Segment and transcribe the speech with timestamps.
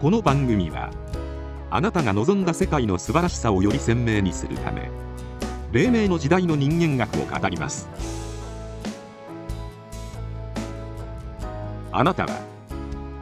[0.00, 0.90] この番組は
[1.70, 4.90] あなたが望んだ世界の素晴らしさをより鮮明にするため
[5.72, 7.86] 黎明の時代の人間学を語ります。
[11.92, 12.40] あなたは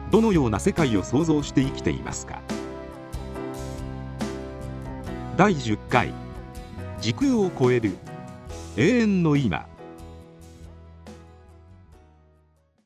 [0.09, 2.41] どのような世界を想像して生きていますか？
[5.35, 6.13] 第10回
[7.01, 7.97] 時空を超える
[8.77, 9.67] 永遠の今。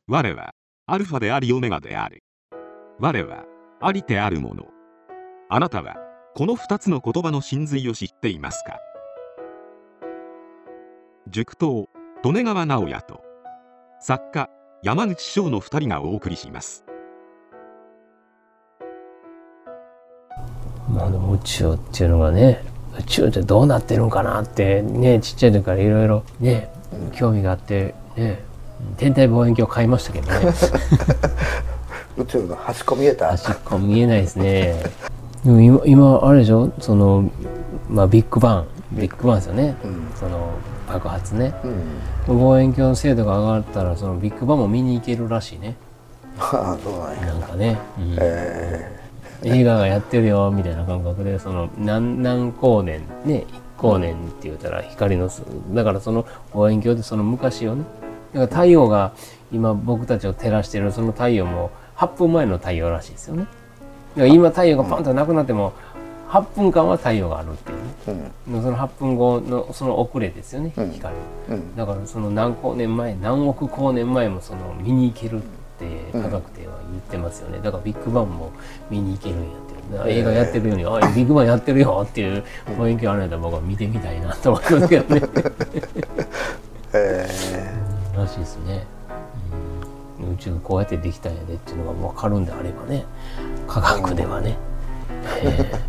[0.08, 0.56] 我は
[0.88, 2.24] アルファでありオメガである。
[3.00, 3.46] 我は
[3.86, 4.66] ありてあるもの。
[5.50, 5.96] あなたは
[6.36, 8.80] この2つの言葉の真髄を知っていますか？
[11.30, 11.88] 塾頭
[12.24, 13.22] 利根川直也と
[14.00, 14.50] 作家
[14.84, 16.86] 山口翔の2人がお送りします。
[20.90, 22.64] まあでも宇宙っていうのがね
[23.00, 26.70] 宇宙ってどうなってるんかなってねちっちゃい時からいろいろね
[27.14, 28.44] 興味があってね
[28.98, 30.54] 天体望遠鏡買いましたけどね
[32.18, 33.30] 宇宙の端っこ見えた？
[33.30, 34.84] 端っこ見えないですね。
[35.44, 36.72] でも今今あれでしょ？
[36.80, 37.32] その
[37.90, 38.68] まあビッグバン。
[38.92, 40.12] ビッグバンですよね、うん。
[40.16, 40.54] その
[40.88, 41.54] 爆発ね。
[42.28, 42.38] うん。
[42.38, 45.76] 望遠鏡の精度が上がったらそのビッグバンも見に行けるらしいね。
[46.38, 47.34] ああそうなんや。
[47.34, 48.16] なんかね、うん。
[48.20, 49.00] え
[49.44, 53.46] 映画がやってるよみたいな感覚でその何何光年ね。
[53.50, 55.42] 一光年って言ったら光のす
[55.74, 57.84] だからその望遠鏡でその昔をね。
[58.34, 59.14] だから太陽が
[59.52, 63.48] 今僕たちを照らしてるその太陽も8分前の太陽らしいですよね。
[64.16, 65.74] 今太陽がパンとなくなっても
[66.30, 68.32] 8分間は太陽があるっていうね。
[68.48, 68.64] ーうん。
[68.64, 70.92] その8分後のその遅れですよねうん。
[70.92, 71.16] 光、
[71.50, 71.76] うん。
[71.76, 75.42] だからその何光年前何億光年前もその見に行けるっ
[75.80, 77.60] て科学では言ってますよね。
[77.60, 78.52] だからビッグバンも
[78.90, 82.44] 見に行けるんやってる映画やってるように「あビッグバンやってるよ」っていう
[82.78, 85.22] 望遠鏡あるんだ僕は見てみたいなと思いますけどね。
[86.94, 87.28] え
[88.16, 88.93] らしいですね、うん
[90.32, 93.06] 宇宙こうやってできたんやでっていうのが分かるんであればね
[93.68, 94.58] 科学ではね、
[95.42, 95.80] ええ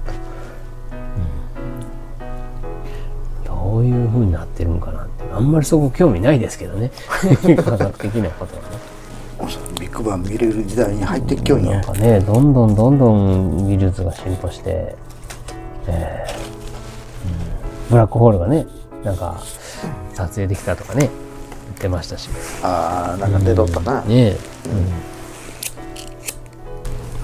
[0.97, 5.25] うんどういうふうになってるんかなって。
[5.33, 6.91] あんまりそこ興味ないですけどね。
[7.57, 8.69] 科学的なことはね。
[9.41, 14.95] ービッグバン見れる時代に入ってきよんやなんかねどんどんどんどん技術が進歩して、
[15.87, 17.91] えーうん。
[17.91, 18.67] ブラックホールがね
[19.03, 19.41] なんか
[20.15, 21.11] 撮影できたとかね
[21.65, 22.29] 言ってましたし。
[22.63, 24.37] ああなんか出とったな、ねえ、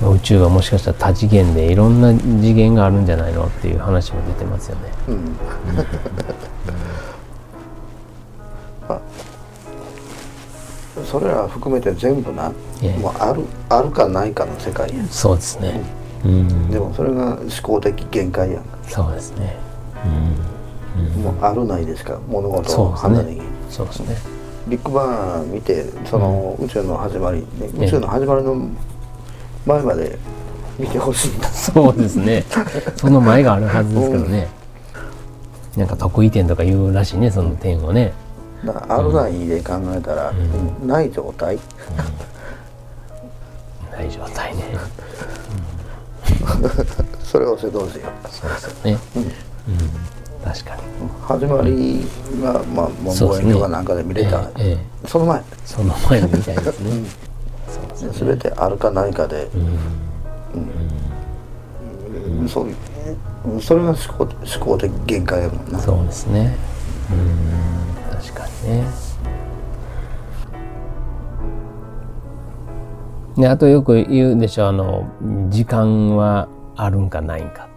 [0.02, 4.82] うん、宇宙はもしかしたら多次元でいろんな次元があるんじゃないのっていう話も出てますよね。
[5.08, 5.36] うん。
[8.88, 9.00] あ
[11.04, 12.52] それら含めて全部な、
[12.82, 12.98] ええ。
[12.98, 15.04] もうあるあるかないかの世界や。
[15.10, 15.80] そうですね。
[16.24, 18.78] うん、でもそれが思考的限界やんか。
[18.86, 19.56] そうですね。
[21.22, 22.12] もうあるないですか。
[22.14, 23.14] ら物うん、事をそうですね。
[23.14, 23.49] 判断できる。
[23.70, 24.16] そうですね。
[24.68, 28.68] ビッグバン見てその宇宙の始まり、ねええ宇宙の始まりの
[29.66, 30.18] 前まで
[30.78, 32.44] 見てほしいんだそうですね。
[32.96, 34.48] その前があるはずですけどね。
[35.76, 38.12] なんか得意点とか言うらしいね、その点をね。
[38.64, 41.58] だからあるないで考えたら、うない状態
[43.92, 44.64] ない状態ね。
[47.22, 48.98] それをせどうしよそうですよね。
[49.16, 49.32] うん、
[50.44, 50.82] 確かに。
[51.22, 52.06] 始まり
[52.42, 55.08] が、まあ、もう望遠鏡かなんかで見れた、ええええ。
[55.08, 55.42] その前。
[55.64, 56.90] その前みたい ですね。
[57.68, 58.28] そうですね。
[58.28, 59.48] 全てあるかないかで、
[62.38, 62.48] うん。
[62.48, 62.76] そういう。
[63.60, 65.78] それが思考思考的限界やもんな。
[65.78, 66.56] そうですね。
[67.10, 68.84] うん、確かにね。
[73.36, 75.08] で、あとよく言うでしょあの
[75.48, 77.69] 時間はあるんかないんか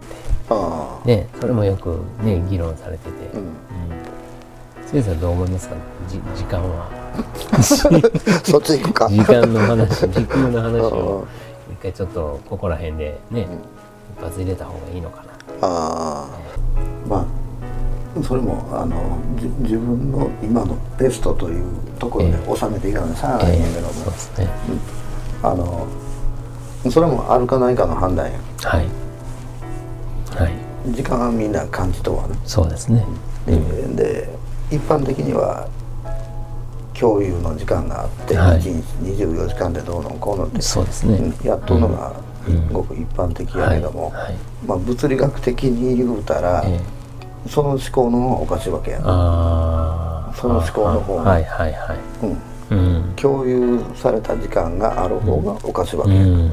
[1.05, 7.03] ね、それもよくね議論されてて、あ、うん、先生はどう思いますか、ね、じ時間は。
[7.61, 9.09] そっち行くか。
[9.09, 11.17] 時間の話、時空の話を。
[11.19, 11.43] うん
[11.73, 13.47] 一回ちょっとここら辺でね、
[14.17, 15.33] 一発入れた方がいいのかな。
[15.61, 16.27] ああ。
[17.07, 21.65] まあそれもあのじ自分の今のベストという
[21.97, 24.47] ところで収めていかないさあないんやけども、そうですね。
[25.41, 25.87] あの
[26.91, 28.39] それもあるかないかの判断や。
[28.63, 28.85] はい。
[30.85, 30.95] はい。
[30.95, 33.05] 時間はみんな感じとはねそうですね。
[33.45, 33.55] で
[33.95, 34.29] で
[34.71, 35.67] 一般的には
[36.97, 41.15] 共有の時間があって、はい1日24時間でどうのこうのってそうですね。
[41.15, 42.13] うんやっとるのが
[42.47, 44.35] うんごく一般的やけども、はいはい
[44.65, 47.03] まあ、物理学的に言うたら、ええ
[47.49, 50.33] その思考の方がおかしいわけやな、ああ。
[50.33, 51.97] その思考の方がはいはいはい。
[52.71, 53.13] うん、うん。
[53.17, 56.51] 共有された時間がある方がおかしいわけや、うんうんうん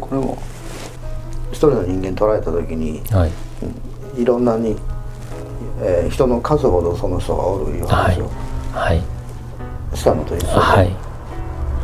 [0.00, 0.38] これも
[1.50, 3.16] 一人の人間捉えた時にうん。
[3.16, 3.30] はい。
[4.16, 4.76] いろんなに、
[5.80, 8.30] えー人の数ほどその人がおるいう話を
[8.72, 9.02] はい。
[9.94, 10.86] したのと一緒で、はい。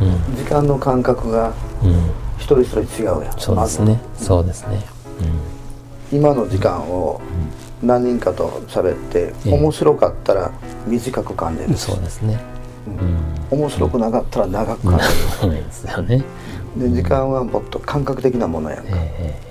[0.01, 0.35] うん。
[0.35, 1.53] 時間の感覚が
[1.83, 1.91] うん。
[2.37, 3.39] 一人一人違うやん。
[3.39, 3.99] そうですね。
[4.17, 4.81] そうですね。
[6.11, 7.21] 今の時間を
[7.83, 9.53] 何人かと喋って、ええ。
[9.53, 10.51] 面白かったら
[10.87, 12.39] 短く感じるそうですね。
[13.51, 14.99] 面白くなかったら長くうん感
[15.39, 16.07] そうですよね。
[16.07, 16.25] じる
[16.79, 19.43] で時間はもっと感覚的なものやんか、ええ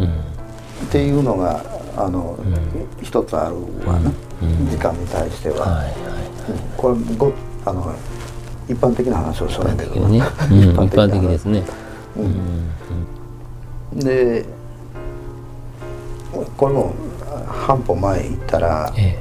[0.00, 0.04] え。
[0.04, 0.86] うん。
[0.88, 1.62] っていうのが
[1.96, 3.02] あの、ん。
[3.02, 3.56] 一つある
[3.86, 4.10] わな、
[4.42, 4.68] うん。
[4.68, 6.26] 時間に対しては、はいはいうん
[6.76, 7.32] これご
[7.64, 7.92] あの
[8.68, 11.64] 一般的な話をしけどね、うん、 一般的ですね。
[13.94, 14.44] で
[16.56, 16.94] これも
[17.46, 19.18] 半歩前行ったら、え。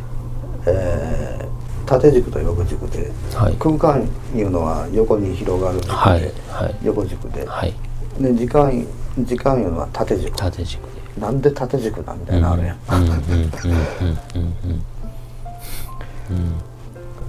[0.67, 1.44] えー
[1.85, 3.55] 縦軸と横軸で、えはい。
[3.59, 6.21] 空間いうのは横に広がる軸で、はい
[6.65, 6.75] はい。
[6.83, 7.73] 横軸で,、はい。
[8.19, 8.85] で時間
[9.19, 10.35] 時間いうのは縦軸。
[10.35, 11.21] 縦軸で。
[11.21, 12.77] なんで縦軸なんみたいなのあるやん、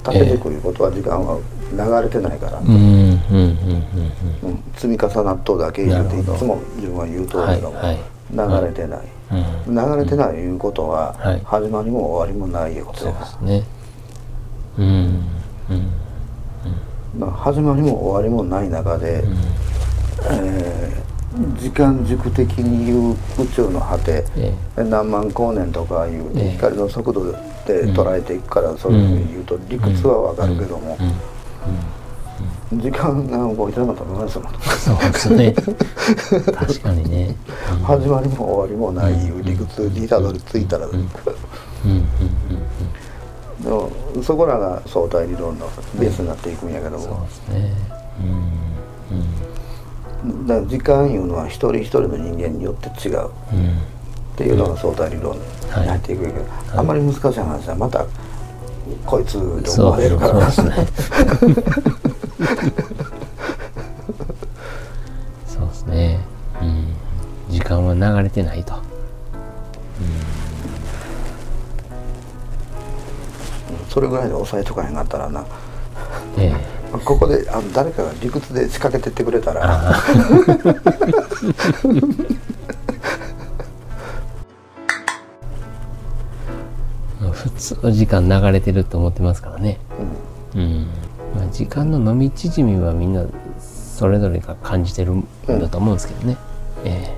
[0.03, 1.39] 縦軸いうことは時間は
[1.73, 3.21] 流れてないから、うん
[4.77, 7.49] 積み重なっとうだけ言うてないつも自分は言うとうん。
[7.49, 7.81] るけども、
[8.61, 9.01] 流れてない、
[9.67, 11.41] うん流れてないいうことは、はい。
[11.45, 13.65] 始まりも終わりもないいうことそうやですね
[14.79, 14.85] うん。
[14.85, 15.21] うん。
[17.19, 19.25] まあ始まりも終わりもない中で、
[20.31, 21.07] えー
[21.61, 26.53] 時間軸的に言う宇宙の果て、え何万光年とかいうええ。
[26.53, 27.31] 光の速度
[27.67, 30.97] で捉えていくから、そういうふうに言うと理屈はわかるけども、
[32.73, 34.51] 時間が動いてなかったら何するの？
[34.79, 35.53] そうですね。
[36.57, 37.37] 確かにね。
[37.83, 40.95] 始まりも終わりもないいう理屈にたどり着いたら、うん。
[40.95, 41.07] うん。
[43.63, 43.91] でも
[44.23, 45.69] そこらが相対理論の
[45.99, 47.73] ベースになっていくんやけどそうも、ですね。
[50.23, 50.31] うん。
[50.31, 50.47] うん。
[50.47, 53.31] だから時間いうのは一人一人の人間によって違う。
[53.53, 53.97] うん
[54.37, 55.43] っていうのが相対理論に
[55.73, 58.05] 入っていくけど、あんまり難しい話はまた
[59.07, 59.33] こいつ
[59.63, 60.51] で思われるから。
[60.51, 61.55] そうそうですね
[65.47, 66.21] そうですね。
[66.61, 66.95] うん。
[67.49, 68.75] 時間は流れてないと
[73.97, 75.43] それぐらいで抑えとかへんかったらな。
[76.37, 76.99] ええ。
[77.03, 79.95] ここであの誰かが理屈で仕掛けてってくれたら。
[87.33, 89.79] 普通の時間流れてると思ってますからね。
[90.55, 90.89] うん、
[91.35, 93.25] まあ、時間の飲み縮みはみんな
[93.59, 96.37] それぞれが感じてるんだと思うんですけどね、
[96.85, 97.17] え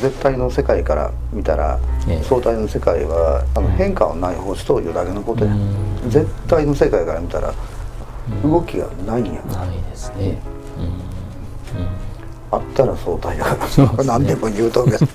[0.00, 2.22] 絶対の世界から見たら、ええ。
[2.22, 6.10] 相対の世界はあの変化はない星というだけのことや、うん。
[6.10, 7.54] 絶対の世界から見たら
[8.42, 10.38] 動きがないんや、えないですね。
[12.50, 13.90] あったら相対やから、ね。
[14.06, 15.08] 何でも言うとる けど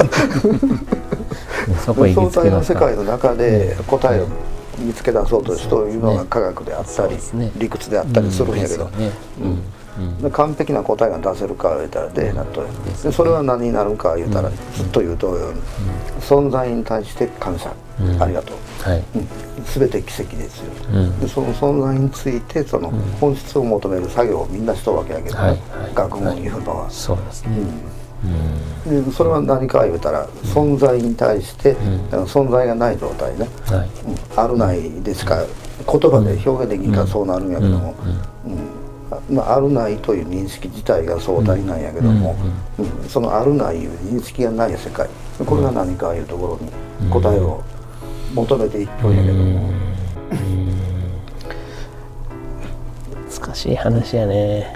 [1.85, 4.27] 相対の世界の中で答えを
[4.77, 7.51] 見つけ出そうとしというのが科学であったり、ね。
[7.57, 8.89] 理屈であったりするんやけど、
[9.41, 9.61] うん
[10.31, 12.63] 完璧な答えが出せるか言ったら出えなと
[13.04, 15.38] でそれは何になるか言ったら、ずっと言うと、
[16.19, 18.24] 存在に対して感謝、うん。
[18.24, 19.04] ありがとう、はい。
[19.16, 19.28] うん、
[19.66, 21.19] 全て奇跡ですよ、うん。
[21.19, 25.48] でその存在についてその本質を求める作業をみんなしとるわけやけど、はい。
[25.50, 25.60] はい。
[25.94, 27.57] 学問いうのは、そうですね。
[28.86, 29.06] うん。
[29.06, 31.75] でそれは何か言うたら存在に対して、
[32.12, 33.90] 存在がない状態ね、はい。
[34.07, 34.40] うん。
[34.40, 35.44] あるないでしか
[35.85, 37.94] 言葉で表現できんからそうなるんやけども、
[38.45, 38.54] うん。
[38.54, 38.57] あ
[39.29, 42.35] まあ、あるないという認識自体が相対なんやけども、
[42.79, 45.07] うんそのあるないいう認識がない世界。
[45.45, 47.63] これが何かいうところに答えを
[48.33, 49.69] 求めていっとんやけども、
[53.41, 54.75] 難しい話やね。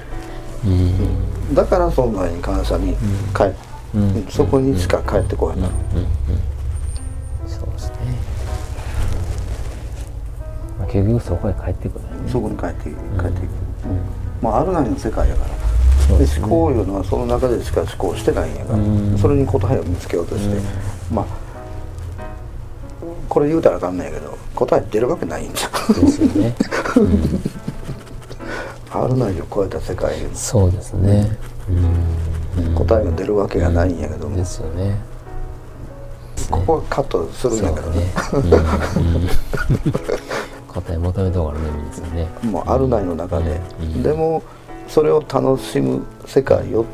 [0.66, 1.56] うん。
[1.56, 2.96] だから存在に感謝に
[3.36, 3.54] 帰っ
[3.96, 4.16] うん。
[4.16, 4.28] うん。
[4.28, 5.70] そこにしか帰ってこへんな、
[7.48, 7.96] そうですね、
[10.78, 13.50] まあ、結局そこへ帰ってくるよねそこに帰って帰っていく、
[14.42, 15.50] まあ、あるないの世界やから。
[16.18, 16.46] ですね。
[16.46, 19.18] で思考いうのはその中でしか思考してないんやから、うん。
[19.18, 20.62] それに答えを見つけようとして、
[21.12, 21.26] まあ
[23.30, 25.72] これ言うたらあかんないけど答え出るわけないんじゃん
[26.06, 26.56] ですよね。
[28.90, 30.30] あるないを超えた世界に。
[30.34, 31.38] そうですね。
[31.70, 31.74] う
[32.72, 32.76] ん。
[32.76, 34.98] 答えが出るわけがないんやけども、ですよね。
[36.50, 38.14] ここはカットするんやけどね
[40.82, 42.28] 答え求めた方がいいんですよね。
[42.44, 44.44] もうあるないの中で、うんでも
[44.88, 46.86] それを楽しむ世界を、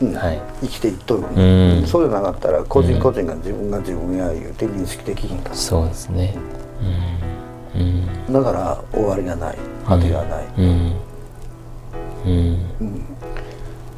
[0.00, 1.86] 生きていっとる、うん。
[1.86, 6.36] そうじゃなかったら個人個人が自分が自分や言うて認識できひんかそうですね。
[7.76, 9.58] うんだから終わりがない。
[9.86, 10.92] 果てがない、うん
[12.24, 12.58] うん。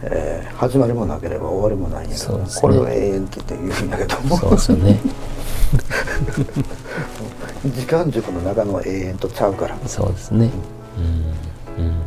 [0.03, 2.45] えー始まりもなければ終わりもないんやけど、ね。
[2.61, 4.37] これを永遠って言うんだけども。
[4.37, 4.99] そうですよね
[7.65, 9.77] 時間軸の中の永遠とちゃうから。
[9.87, 10.51] そうですね、
[11.79, 11.85] うん。
[11.85, 11.99] うん。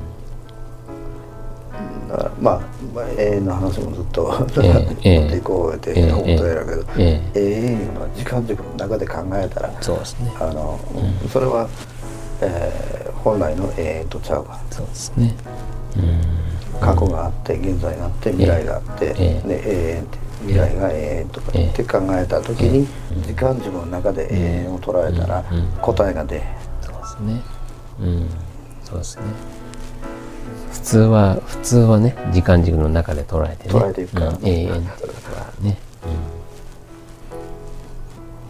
[2.09, 2.61] だからまあ、
[2.93, 10.31] まあ、永遠の話もずっと 持っていこうっていうこやけど、え永遠いうのは時間軸の中で考えたらそうですね。
[10.39, 10.79] あの、
[11.23, 11.67] うん、それは、
[12.41, 14.59] えー、本来の永遠とちゃうから。
[14.71, 15.35] そうですね、
[15.97, 20.30] うん、過去があって現在があって未来があって、え、永遠っていう。
[20.41, 22.87] 未来が永遠とかって考えた時に、
[23.25, 26.41] 時間軸の中で永遠を捉えたらうん答えが出
[26.81, 27.41] そうですね。
[28.01, 28.29] うん。
[28.83, 29.23] そうですね。
[30.71, 33.73] 普通は普通はね時間軸の中で捉えてね。
[33.73, 34.19] 捉えていくか。
[34.21, 34.47] らねうん。
[34.47, 35.77] 永遠っていうことはね、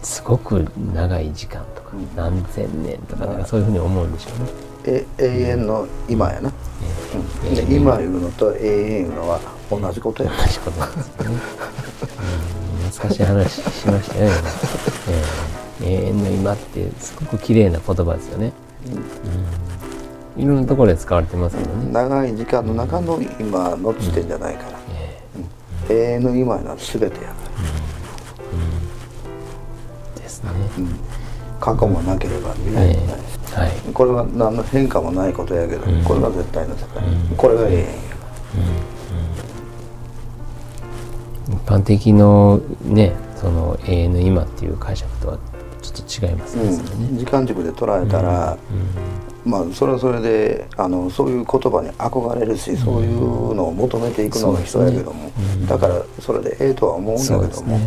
[0.00, 0.04] ん。
[0.04, 2.16] すごく長い時間とか、うん。
[2.16, 6.52] 何千年とかなんかそういうふうに思うんでしょうね、え永遠の今やな、
[7.44, 9.40] うん、で今いうのと永遠いうのは
[9.80, 14.32] 同じことや同じことなんですね、うん、懐かしい話しましたよね、
[15.08, 18.52] えー永遠の今ってすごく綺麗な言葉ですよね、
[20.36, 24.78] うん、いろんなところで使われてますけどね、長い時間の中の今の地点じゃないから、
[25.90, 27.16] 永遠の今いうの全てやか
[30.16, 30.98] ら、ですね、うん、
[31.58, 38.91] 過去もなければ未来もない、はいこれは何の変化もないことやけど、うんこれが絶対の世界、うんこれが永遠や一
[41.64, 45.38] 般的のねその永遠の今っていう解釈とは
[45.82, 48.56] ちょっと違いますね、うん、時間軸で捉えたら、
[49.44, 55.32] まあそれはそれであのそういう言葉に憧れるし、そういうのを求めていくのが人やけども、
[55.66, 57.80] だからそれでええとは思うんだけども、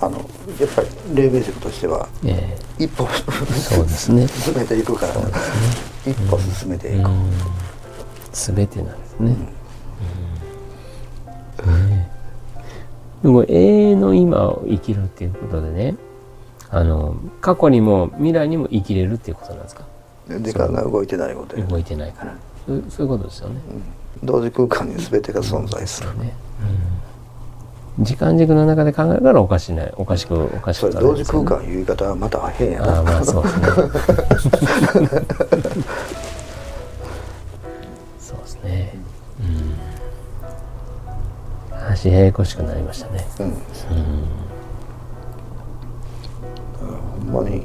[0.00, 0.18] あの
[0.60, 2.56] やっぱり黎明塾としてはうん、え。
[2.78, 4.26] 一歩そうですね。
[4.26, 5.12] 進めていくから、
[6.06, 7.30] 一歩進めていく、えうん。
[8.32, 9.36] 全てなんですね、
[13.22, 13.54] でも永
[13.90, 15.94] 遠の今を生きるっていうことでね
[16.70, 19.84] あの過去にも未来にも生きれるっていうことなんですか？
[20.40, 22.34] 時間が動いてないことや、動いてないから。
[22.66, 23.56] そういうことですよね、
[24.22, 26.32] 同時空間に全てが存在する、ね、
[27.98, 29.92] うん、時間軸の中で考えたらおかしない。
[29.96, 32.96] おかしくおかしくそれ同時空間言い方はまた変やな。
[32.98, 33.66] ああまあそうですね
[42.00, 43.26] 話ややこしくなりましたね。
[43.40, 43.52] うん。
[47.26, 47.62] ほんまに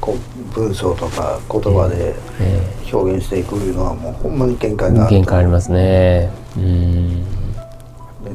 [0.00, 0.18] こう
[0.54, 2.62] 文章とか言葉でえ
[2.92, 6.30] 表現していくいうのはもうほんまに限界がある限界ありますね。
[6.56, 7.24] うん。
[7.24, 7.30] で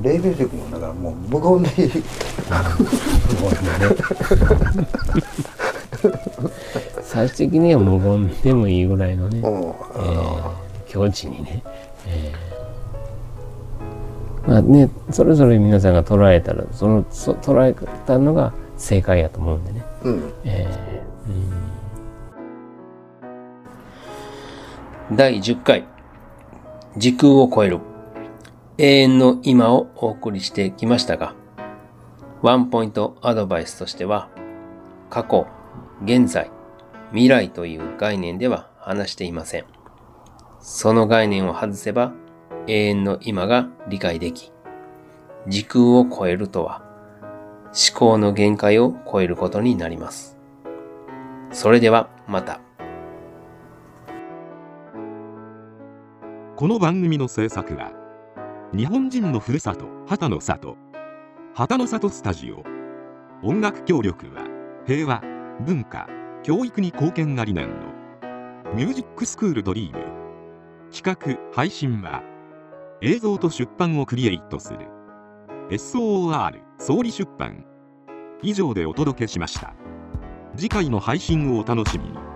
[0.01, 1.91] 黎明塾もだからもう無言でいい。
[7.03, 10.51] 最終的には無言でもいいぐらいのね、もうえー
[10.87, 11.80] 境地にね、えー
[14.47, 20.33] まあねそれぞれ皆さんが捉えたらそのそ捉えたのが正解やと思うんでね、うん。
[20.43, 21.01] えー
[25.09, 25.15] うん。
[25.15, 25.85] 第10回。
[26.97, 27.79] 時空を超える
[28.77, 31.33] 永遠の今をお送りしてきましたが
[32.41, 34.29] ワンポイントアドバイスとしては
[35.09, 35.47] 過去、
[36.03, 36.49] 現在、
[37.11, 39.65] 未来という概念では話していません。
[40.61, 42.13] その概念を外せば
[42.67, 44.51] 永遠の今が理解でき、
[45.47, 46.83] 時空を超えるとは
[47.65, 50.37] 思考の限界を超えることになります。
[51.51, 52.61] それではまた。
[56.55, 57.91] この番組の制作は
[58.71, 60.77] 日本人のふるさと旗の里
[61.55, 62.63] 旗の里スタジオ
[63.41, 64.45] 音楽協力は
[64.85, 65.23] 平和
[65.65, 66.07] 文化
[66.43, 67.75] 教育に貢献が理念の
[68.75, 70.05] ミュージックスクールドリーム
[70.91, 72.21] 企画配信は
[73.03, 74.87] 映像と出版をクリエイトする。
[75.71, 77.65] SOR 総理出版。
[78.43, 79.73] 以上でお届けしました。
[80.55, 82.30] 次回の配信をお楽しみに。